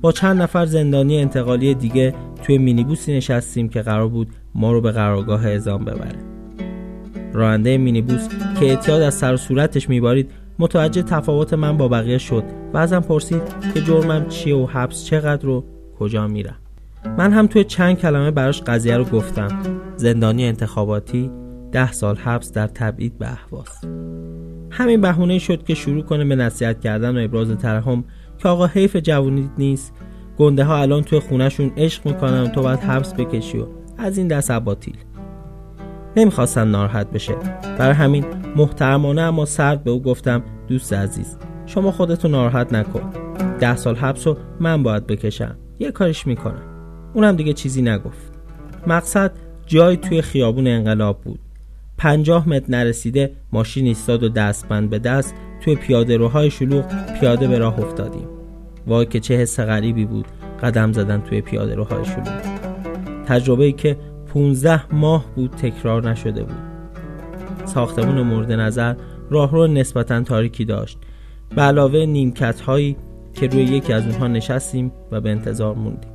[0.00, 4.92] با چند نفر زندانی انتقالی دیگه توی مینیبوسی نشستیم که قرار بود ما رو به
[4.92, 6.18] قرارگاه اعزام ببره.
[7.32, 8.28] راننده مینیبوس
[8.60, 12.44] که اعتیاد از سر و صورتش میبارید متوجه تفاوت من با بقیه شد.
[12.76, 13.42] و ازم پرسید
[13.74, 15.64] که جرمم چیه و حبس چقدر و
[15.98, 16.56] کجا میرم.
[17.18, 19.48] من هم توی چند کلمه براش قضیه رو گفتم.
[19.96, 21.30] زندانی انتخاباتی
[21.72, 23.68] ده سال حبس در تبعید به احواز.
[24.70, 28.04] همین بهونه شد که شروع کنه به نصیحت کردن و ابراز ترحم
[28.38, 29.92] که آقا حیف جوونیت نیست.
[30.38, 33.66] گنده ها الان توی خونهشون عشق می‌کنن تو باید حبس بکشی و
[33.98, 34.96] از این دست عباطیل.
[36.16, 37.34] نمی‌خواستم ناراحت بشه.
[37.78, 38.24] برای همین
[38.56, 41.36] محترمانه اما سرد به او گفتم دوست عزیز
[41.66, 43.12] شما خودتو ناراحت نکن.
[43.58, 45.56] ده سال حبس رو من باید بکشم.
[45.78, 46.62] یه کارش می‌کنم.
[47.14, 48.32] اونم دیگه چیزی نگفت.
[48.86, 49.32] مقصد
[49.66, 51.38] جای توی خیابون انقلاب بود.
[51.98, 56.84] پنجاه متر نرسیده ماشین ایستاد و دستبند به دست توی پیاده روهای شلوغ
[57.20, 58.28] پیاده به راه افتادیم.
[58.86, 60.26] وای که چه حس غریبی بود
[60.62, 62.40] قدم زدن توی پیاده روهای شلوغ.
[63.26, 63.96] تجربه ای که
[64.34, 66.56] 15 ماه بود تکرار نشده بود.
[67.64, 68.94] ساختمون مورد نظر
[69.30, 70.98] راهرو نسبتا تاریکی داشت.
[71.54, 72.96] به علاوه نیمکت هایی
[73.34, 76.10] که روی یکی از اونها نشستیم و به انتظار موندیم.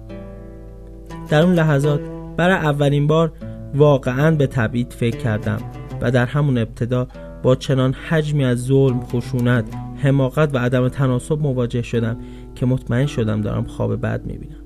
[1.30, 2.02] در اون لحظات
[2.38, 3.32] برای اولین بار
[3.76, 5.62] واقعا به تبعید فکر کردم
[6.02, 7.08] و در همون ابتدا
[7.44, 9.65] با چنان حجمی از ظلم، خشونت،
[9.98, 12.17] حماقت و عدم تناسب مواجه شدم
[12.56, 14.61] که مطمئن شدم دارم خواب بد می‌بینم.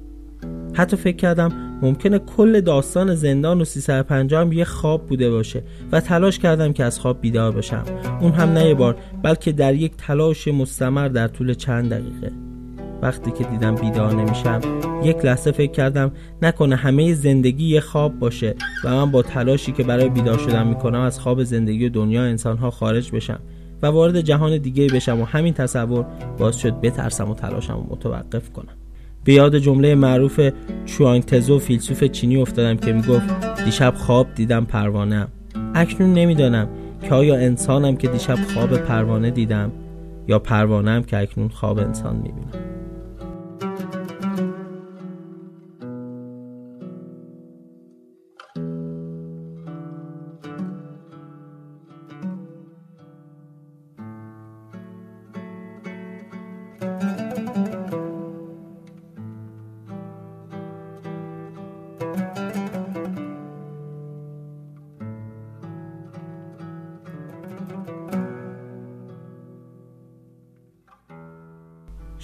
[0.76, 6.02] حتی فکر کردم ممکنه کل داستان زندان و 350 هم یه خواب بوده باشه و
[6.02, 7.84] تلاش کردم که از خواب بیدار بشم.
[8.22, 12.32] اون هم نه یه بار بلکه در یک تلاش مستمر در طول چند دقیقه.
[13.02, 14.62] وقتی که دیدم بیدار نمیشم
[15.04, 16.12] یک لحظه فکر کردم
[16.42, 21.02] نکنه همه زندگی یه خواب باشه و من با تلاشی که برای بیدار شدن می‌کنم
[21.02, 23.40] از خواب زندگی و دنیا انسانها خارج بشم
[23.82, 26.06] و وارد جهان دیگه بشم و همین تصور
[26.38, 28.85] باعث شد بترسم و تلاشم و متوقف کنم.
[29.26, 30.50] به یاد جمله معروف
[30.86, 35.28] چوانگ تزو فیلسوف چینی افتادم که می‌گفت دیشب خواب دیدم پروانه
[35.76, 36.68] اکنون نمی‌دانم
[37.02, 39.72] که آیا انسانم که دیشب خواب پروانه دیدم
[40.28, 42.66] یا پروانه که اکنون خواب انسان می‌بینم.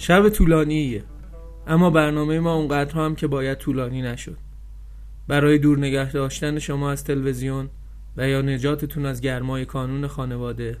[0.02, 1.04] شب طولانیه.
[1.66, 4.38] اما برنامه ما اونقدر هم که باید طولانی نشد.
[5.28, 7.68] برای دور نگه داشتن شما از تلویزیون
[8.16, 10.76] و یا نجاتتون از گرمای کانون خانواده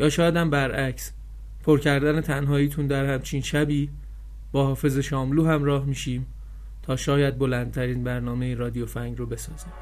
[0.00, 1.12] یا شاید هم برعکس
[1.64, 3.90] پر کردن تنهاییتون در همچین شبی
[4.52, 6.26] با حافظ شاملو همراه میشیم
[6.82, 9.72] تا شاید بلندترین برنامه رادیو فنگ رو بسازیم.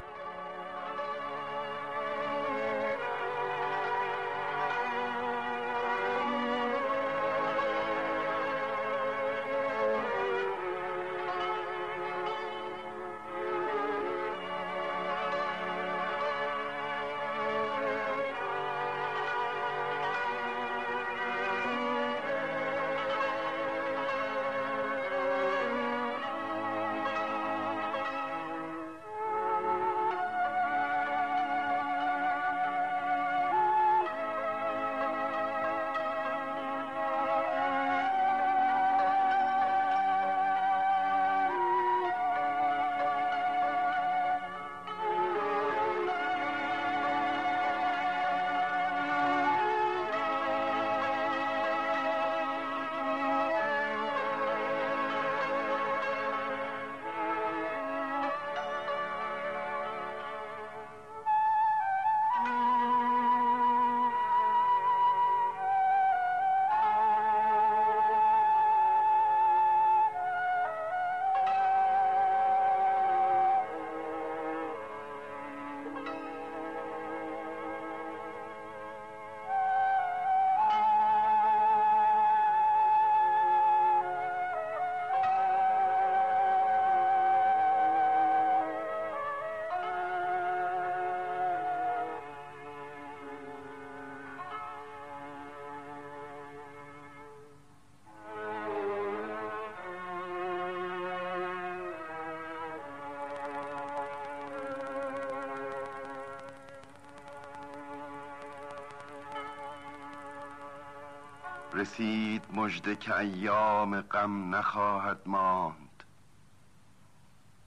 [111.81, 116.03] رسید مژده که ایام غم نخواهد ماند.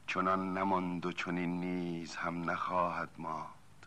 [0.07, 3.87] چنان نماند و چنین نیز هم نخواهد ماند.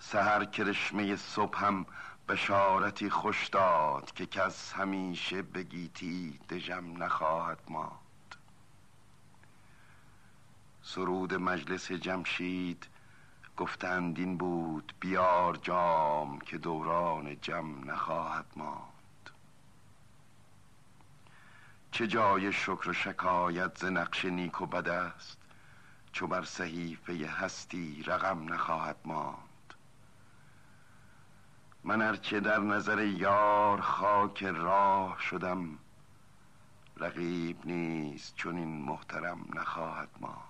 [0.00, 1.86] سهر کرشمه صبح هم
[2.28, 8.36] بشارتی خوش داد که کس همیشه بگیتی دژم نخواهد ماند.
[10.82, 12.86] سرود مجلس جمشید
[13.60, 19.30] گفتند این بود بیار جام که دوران جم نخواهد ماند.
[21.92, 25.38] چه جای شکر و شکایت ز نقش نیک و بد است
[26.12, 29.74] چو بر صحیفه هستی رقم نخواهد ماند.
[31.84, 35.78] من ارچه در نظر یار خاک راه شدم
[36.96, 40.49] رقیب نیست چون این محترم نخواهد ماند.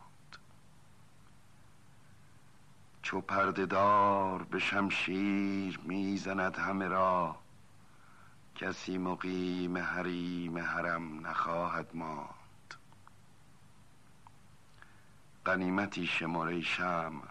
[3.03, 7.36] چو پردهدار به شمشیر می‌زند همه را
[8.55, 12.74] کسی مقیم حریم حرم نخواهد ماند.
[15.46, 17.22] غنیمتی شماره شم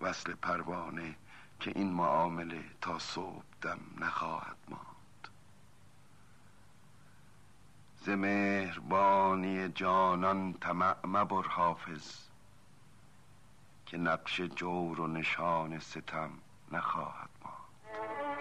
[0.00, 1.16] وصل پروانه
[1.60, 5.28] که این معامله تا صبح دم نخواهد ماند.
[7.96, 12.31] ز مهربانی جانان طمع مبر حافظ
[13.92, 16.30] که نقش جور و نشان ستم
[16.72, 18.31] نخواهد ماند.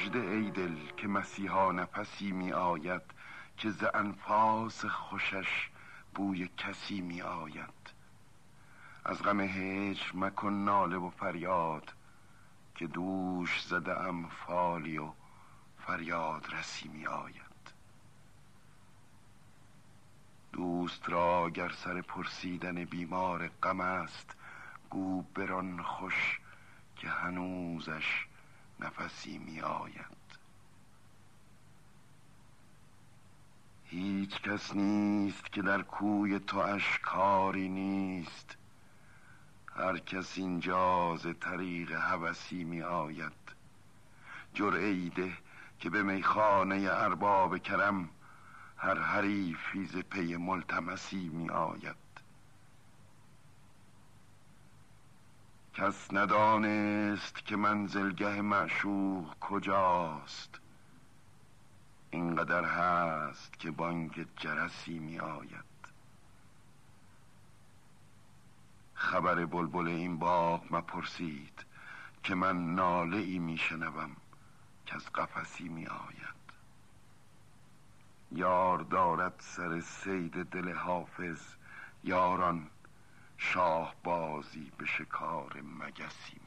[0.00, 3.02] مژده ای دل که مسیحا نفسی می آید
[3.56, 5.68] که ز انفاس خوشش
[6.14, 7.92] بوی کسی می آید.
[9.04, 11.92] از غم هجر مکن ناله و فریاد
[12.74, 15.12] که دوش زده ام فالی و
[15.86, 17.72] فریاد رسی می آید.
[20.52, 24.36] دوست را گر سر پرسیدن بیمار غم است
[24.90, 26.40] گو بران خوش
[26.96, 28.26] که هنوزش
[29.10, 30.20] نفسی می آید.
[33.84, 38.56] هیچ کس نیست که در کوی تو اشکاری نیست.
[39.76, 43.32] هر کس اینجا ز طریق هوسی می آید.
[44.54, 45.32] جرعه ده
[45.80, 48.08] که به میخانه ارباب کرم
[48.76, 51.99] هر حریفی ز پی ملتمسی می آید.
[55.80, 60.60] کس ندانست که منزلگه معشوق کجاست.
[62.10, 65.64] اینقدر هست که بانگ جرسی می آید.
[68.94, 71.64] خبر بلبل این باغ مپرسید
[72.22, 74.16] که من ناله ای می شنوم
[74.86, 76.40] که از قفسی می آید.
[78.32, 81.40] یار دارد سر سید دل حافظ
[82.04, 82.66] یاران
[83.42, 86.40] شاه بازی به شکار مگسی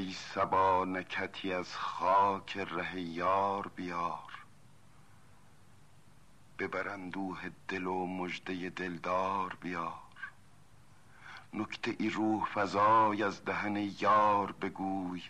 [0.00, 4.44] ای سبا نکتی از خاک ره یار بیار.
[6.58, 10.32] ببر اندوه دل و مژده دلدار بیار.
[11.54, 15.22] نکته ای روح فضای از دهن یار بگوی.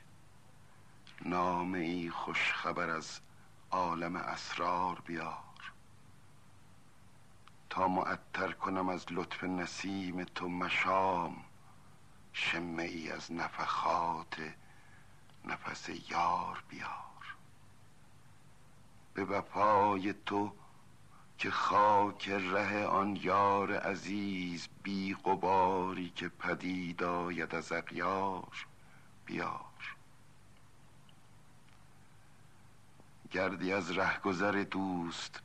[1.25, 3.21] نام ای خوش خبر از
[3.71, 5.73] عالم اسرار بیار.
[7.71, 11.37] تا معطر کنم از لطف نسیم تو مشام
[12.33, 14.60] شمه ای از نفخات
[15.45, 17.37] نفس یار بیار.
[19.15, 20.53] به وفای تو
[21.39, 28.67] که خاک ره آن یار عزیز بی غباری که پدید آید از اغیار
[29.27, 29.61] بیار.
[33.31, 35.41] گردی از رهگذر دوست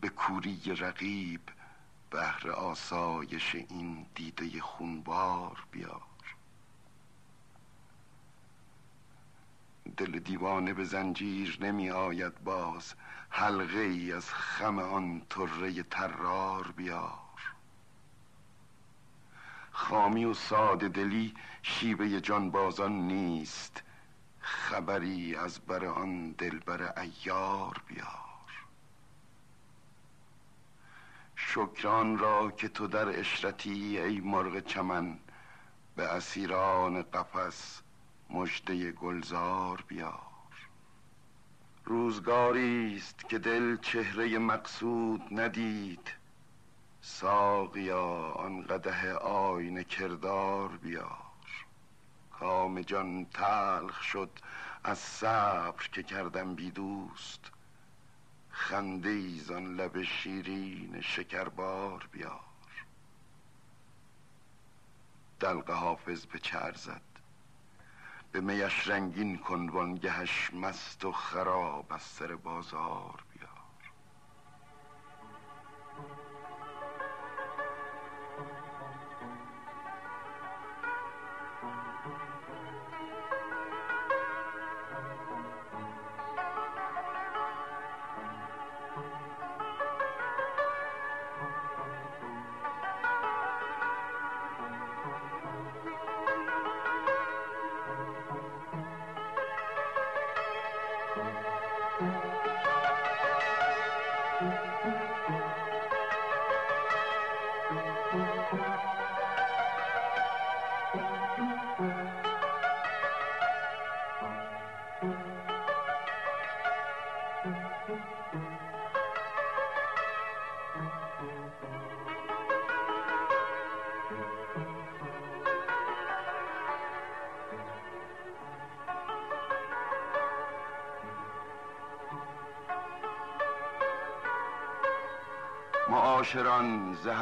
[0.00, 1.40] به کوری رقیب
[2.10, 6.09] بهر آسایش این دیده خونبار بیار.
[9.96, 12.94] دل دیوانه به زنجیر نمی آید باز
[13.30, 17.18] حلقه ای از خم آن طره ترار بیار.
[19.70, 23.82] خامی و ساده دلی شیوه جانبازان نیست
[24.40, 28.30] خبری از بر آن دلبر ایار بیار.
[31.36, 35.18] شکران را که تو در اشرتی ای مرغ چمن
[35.96, 37.82] به اسیران قفس
[38.32, 40.20] مژده گلزار بیار.
[41.84, 46.14] روزگاری است که دل چهره مقصود ندید.
[47.00, 51.18] ساقیا آن قده آینه کردار بیار.
[52.32, 54.30] کام جان تلخ شد
[54.84, 57.50] از صبر که کردم بی دوست.
[58.50, 62.40] خنده ای زان لب شیرین شکربار بیار.
[65.40, 67.09] دلق حافظ به چر زد
[68.32, 73.29] به میش رنگین کن وانگهش مست و خراب از سر بازار.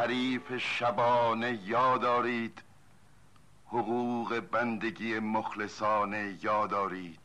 [0.09, 2.63] حریف شبانه یادارید
[3.67, 7.21] حقوق بندگی مخلصانه یادارید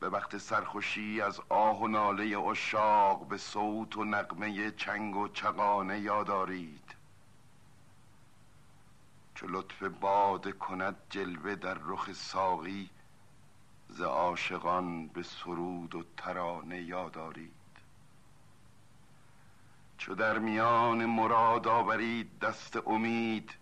[0.00, 6.00] به وقت سرخوشی از آه و ناله اشاق به صوت و نقمه چنگ و چغانه
[6.00, 6.94] یادارید
[9.34, 12.90] چو لطف باد کند جلوه در رخ ساقی
[13.88, 17.63] ز عاشقان به سرود و ترانه یادارید
[20.04, 23.54] چو در میان مراد آورید دست امید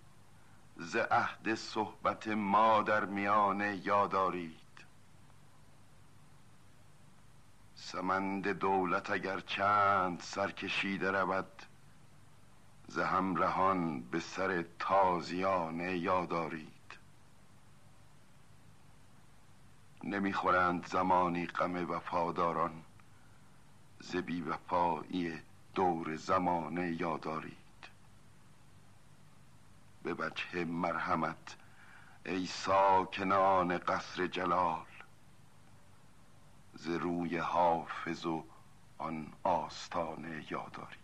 [0.77, 4.85] ز عهد صحبت ما در میانه یادارید
[7.75, 11.63] سمند دولت اگر چند سرکشیده رود
[12.89, 16.99] ز همرهان به سر تازیانه یادارید
[20.05, 22.83] نمی‌خورند زمانی غم وفاداران
[24.01, 25.43] ز بی وفایی
[25.75, 27.57] دور زمانه یادارید
[30.03, 31.57] به وجه مرحمت
[32.27, 34.87] ای ساکنان قصر جلال
[36.75, 38.45] ز روی حافظ و
[38.99, 41.02] آن آستانه یادارید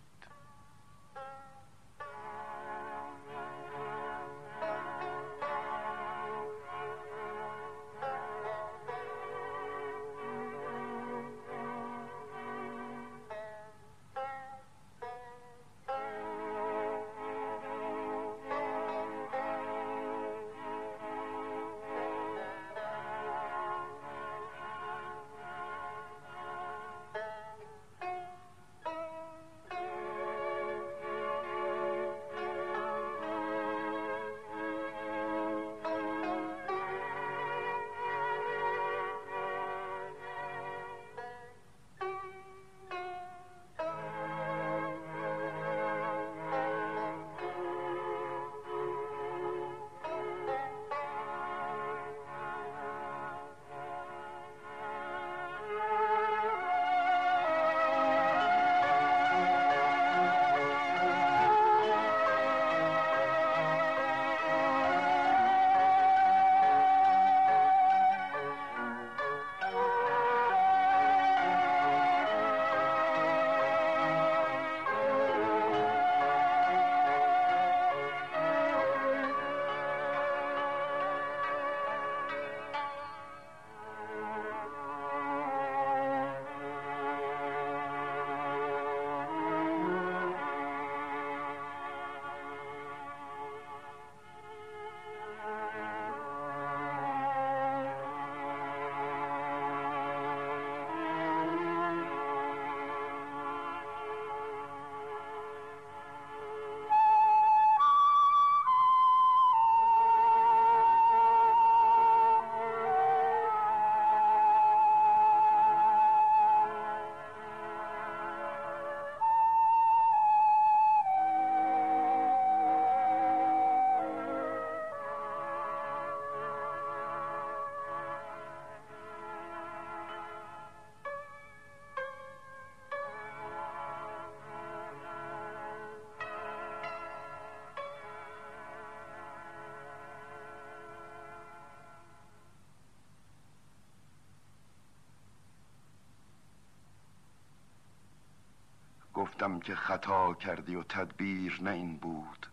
[149.38, 152.46] گفتم که خطا کردی و تدبیر نه این بود.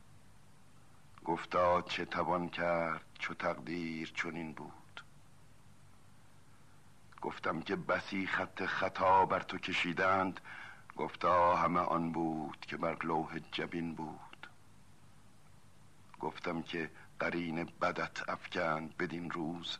[1.25, 5.01] گفتا چه توان کرد چو تقدیر چنین بود.
[7.21, 10.41] گفتم که بسی خط خطا بر تو کشیدند
[10.95, 14.47] گفتا همه آن بود که بر لوح جبین بود.
[16.19, 19.77] گفتم که قرین بدت افکند بدین روز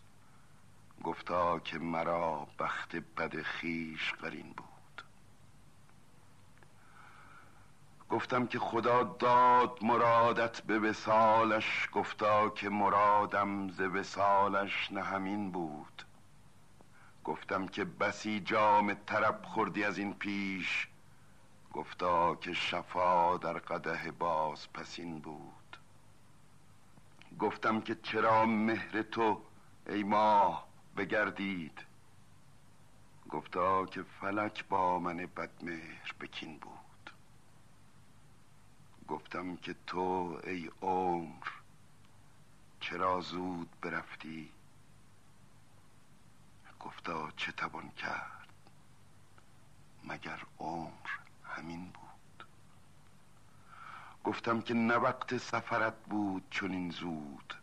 [1.04, 4.65] گفتا که مرا بخت بد خیش قرین بود.
[8.16, 16.04] گفتم که خدا داد مرادت به وسالش گفتا که مرادم ز وسالش نه همین بود.
[17.24, 20.88] گفتم که بسی جام طرب خوردی از این پیش
[21.74, 25.78] گفتا که شفا در قده باز پسین بود.
[27.40, 29.42] گفتم که چرا مهر تو
[29.88, 31.86] ای ماه بگردید؟
[33.30, 36.75] گفتا که فلک با من بدمهر بکین بود.
[39.08, 41.48] گفتم که تو ای عمر
[42.80, 44.52] چرا زود برفتی؟
[46.80, 48.48] گفتا چه توان کرد
[50.04, 51.10] مگر عمر
[51.44, 52.48] همین بود؟
[54.24, 57.54] گفتم که نه وقت سفرت بود چنین زود.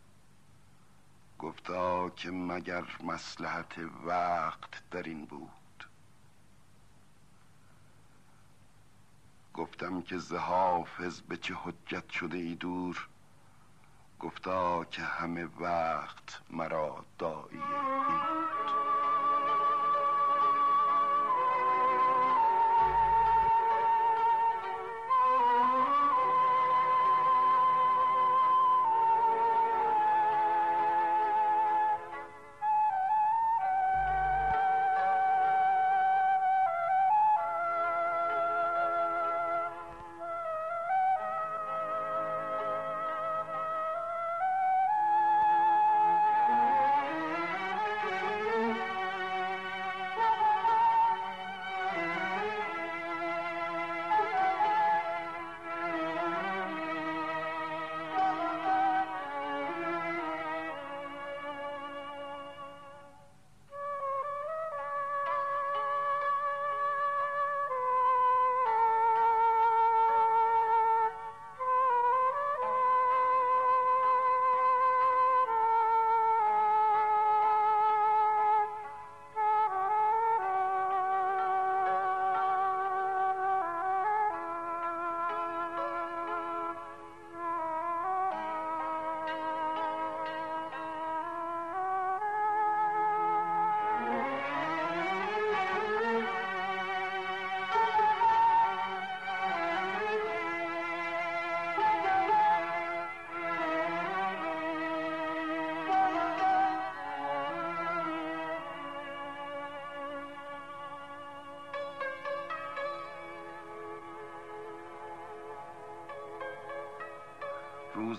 [1.39, 5.62] گفتا که مگر مسلحت وقت در این بود؟
[9.53, 13.07] گفتم که ز حافظ به چه حجت شده ای دور؟
[14.19, 17.59] گفتا که همه وقت مرا دایی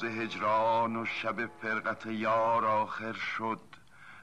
[0.07, 3.61] هجران و شب فرقت یار آخر شد.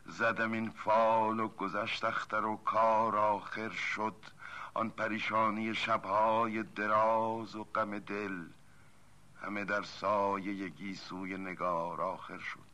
[0.05, 4.15] زدم این فال و گذشت اختر و کار آخر شد.
[4.73, 8.45] آن پریشانی شبهای دراز و غم دل
[9.41, 12.71] همه در سایه گیسوی نگار آخر شد.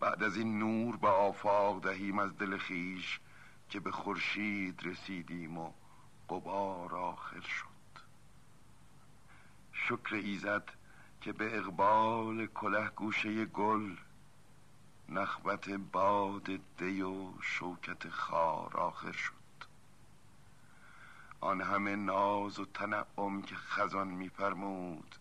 [0.00, 3.20] بعد از این نور به آفاق دهیم از دل خیش
[3.70, 5.72] که به خورشید رسیدیم و
[6.28, 7.68] قبار آخر شد.
[9.72, 10.77] شکر ایزد
[11.20, 13.96] که به اقبال کله گوشه گل
[15.08, 16.48] نخبت باد
[16.78, 19.32] دی و شوکت خار آخر شد.
[21.40, 25.14] آن همه ناز و تنعم که خزان میفرمود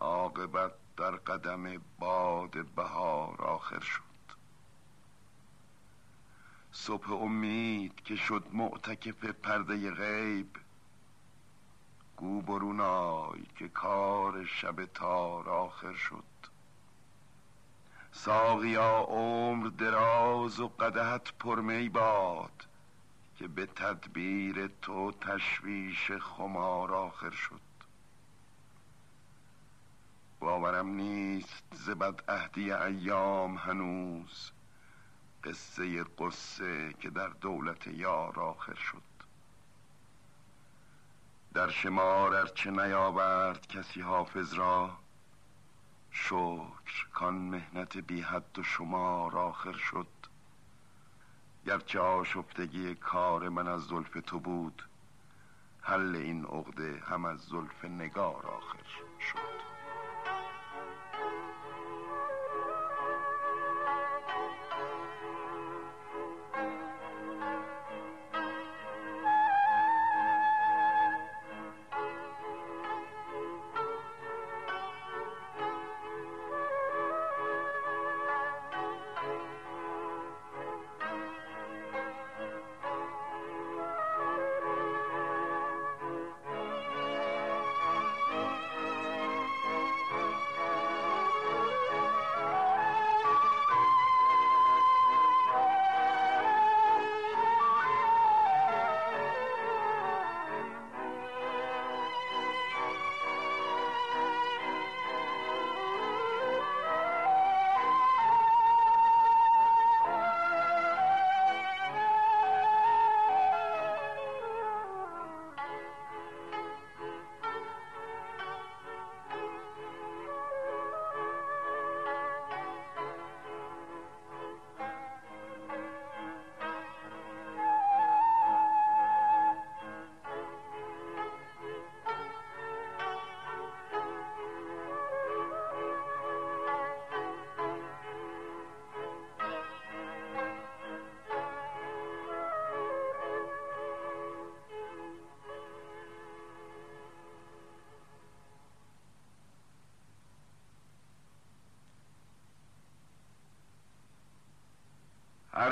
[0.00, 4.02] عاقبت در قدم باد بهار آخر شد.
[6.72, 10.56] صبح امید که شد معتکف پرده غیب
[12.16, 16.24] گو برون آی که کار شب تار آخر شد.
[18.12, 22.66] ساقیا عمر دراز و قدحت پرمی باد
[23.36, 27.60] که به تدبیر تو تشویش خمار آخر شد.
[30.40, 34.50] باورم نیست ز بدعهدی ایام هنوز
[35.44, 39.13] قصه قصه که در دولت یار آخر شد.
[41.54, 44.90] در شمار ارچه نیاورد کسی حافظ را؟
[46.10, 50.06] شکر کان مهنت بی حد و شمار آخر شد.
[51.66, 54.82] گرچه آشفتگی کار من از زلف تو بود
[55.82, 58.84] حل این عقده هم از زلف نگار آخر
[59.20, 59.53] شد.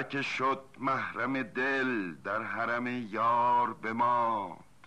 [0.03, 4.87] هر که شد محرم دل در حرم یار بماند.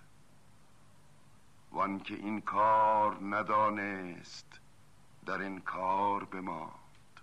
[1.72, 4.60] وان که این کار ندانست
[5.26, 7.20] در این کار بماند.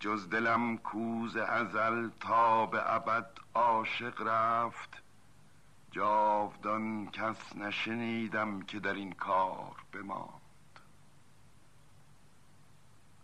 [0.00, 5.02] جز دلم کوز ازل تا به ابد عاشق رفت
[5.90, 10.37] جاودان کس نشنیدم که در این کار بماند.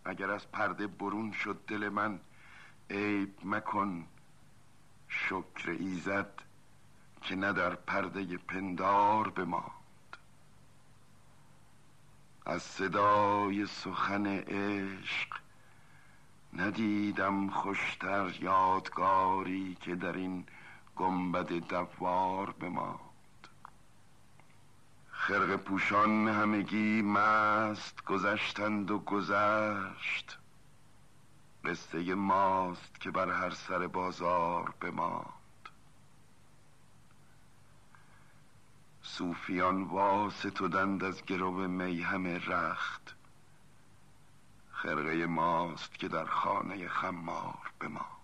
[0.05, 2.19] اگر از پرده برون شد دل من
[2.89, 4.07] عیب مکن
[5.07, 6.41] شکر ایزد
[7.21, 9.71] که نه در پرده پندار بماند.
[12.45, 15.37] از صدای سخن عشق
[16.53, 20.45] ندیدم خوشتر یادگاری که در این
[20.95, 23.04] گنبد دوار بماند.
[25.27, 30.37] خرق پوشان همگی مست گذشتند و گذشت.
[31.65, 35.69] قصه ماست که بر هر سر بازار بماند.
[39.01, 43.15] صوفیان واسطدند از گرو می همه رخت.
[44.71, 48.14] خرقه ماست که در خانه خمار بماند.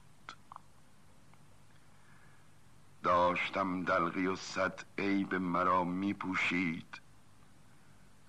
[3.03, 7.01] داشتم دلقی و صد عیب مرا می پوشید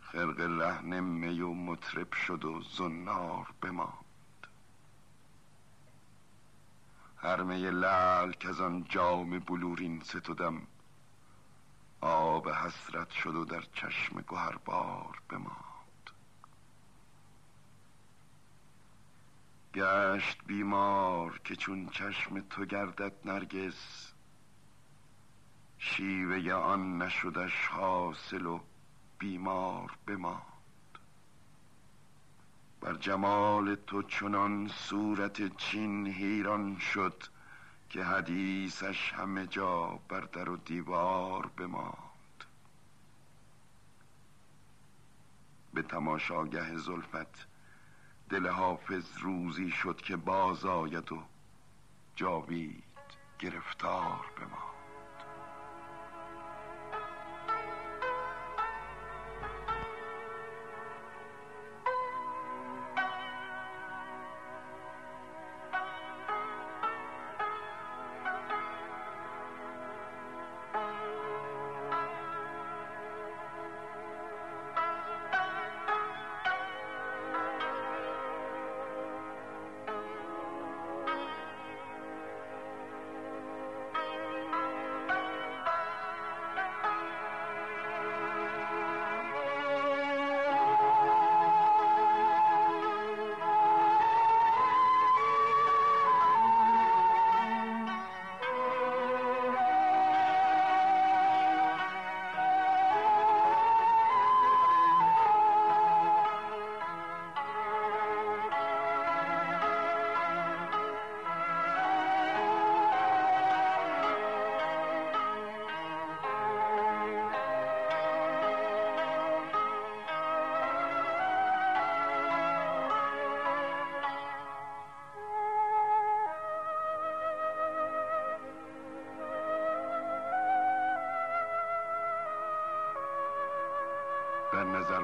[0.01, 3.93] خرق رهن می و مطرب شد و زنار بماند.
[7.17, 10.63] هرمه لعل که از آن جام بلورین ستودم
[12.01, 16.11] آب حسرت شد و در چشم گهربار بماند.
[19.75, 24.12] گشت بیمار که چون چشم تو گردد نرگس
[25.85, 28.61] شیوه آن نشدش حاصل و
[29.19, 30.43] بیمار بماند.
[32.81, 37.23] بر جمال تو چنان صورت چین حیران شد
[37.91, 42.45] که حدیثش همه جا بر در و دیوار بماند.
[45.75, 47.47] به تماشاگه زلفت
[48.31, 51.23] دل حافظ روزی شد که باز آید و
[52.17, 52.85] جاوید
[53.39, 54.72] گرفتار بماند.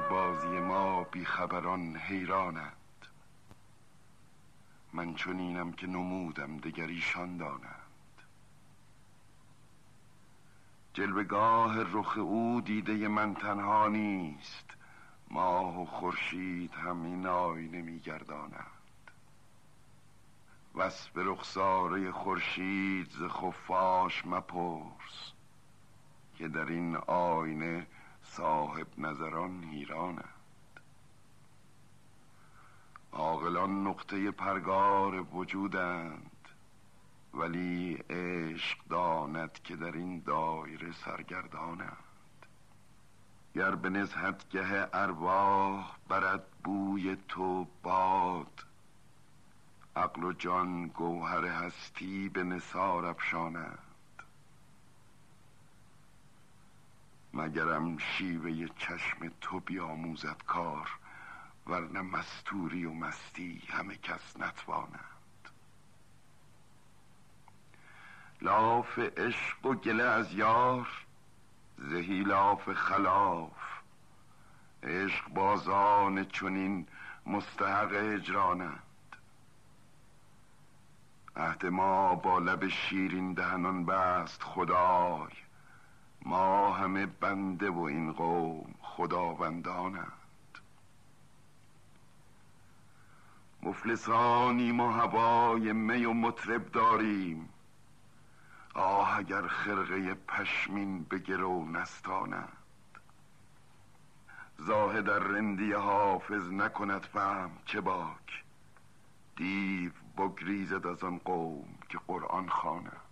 [0.09, 2.73] بازی ما بیخبران حیرانند.
[4.93, 7.75] من چنینم که نمودم دگر ایشان دانند.
[10.93, 14.65] جلوگاه رخ او دیده من تنها نیست.
[15.31, 18.65] ماه و خورشید هم این آینه میگردانند
[20.75, 25.31] وصف رخساره خورشید ز خفاش مپرس
[26.37, 27.87] که در این آینه
[28.31, 30.39] صاحب نظران حیرانند
[33.11, 36.31] عاقلان نقطه پرگار وجودند
[37.33, 41.97] ولی عشق داند که در این دایره سرگردانند.
[43.55, 48.65] گر به نزهتگه ارواح برد بوی تو باد
[49.95, 53.88] عقل و جان گوهر هستی به نثار افشانند.
[57.33, 60.89] مگرم شیوه چشم تو بیاموزد کار
[61.67, 65.19] ورنه مستوری و مستی همه کس نتوانند
[68.41, 70.87] لاف عشق و گله از یار
[71.77, 73.51] زهی لاف خلاف.
[74.83, 76.87] عشق بازان چنین
[77.25, 78.83] مستحق اجرانند.
[81.35, 85.31] عهد ما با لب شیرین دهنان بست خدای.
[86.29, 90.11] ما همه بنده و این قوم خداوندانند.
[93.63, 97.49] مفلسانیم و هوای می و مطرب داریم.
[98.75, 102.57] آه اگر خرقه پشمین به گرو نستانند.
[104.57, 108.43] زاهد در رندی حافظ نکند فهم چه باک.
[109.35, 113.08] دیو بگریزد از آن قوم که قرآن خوانند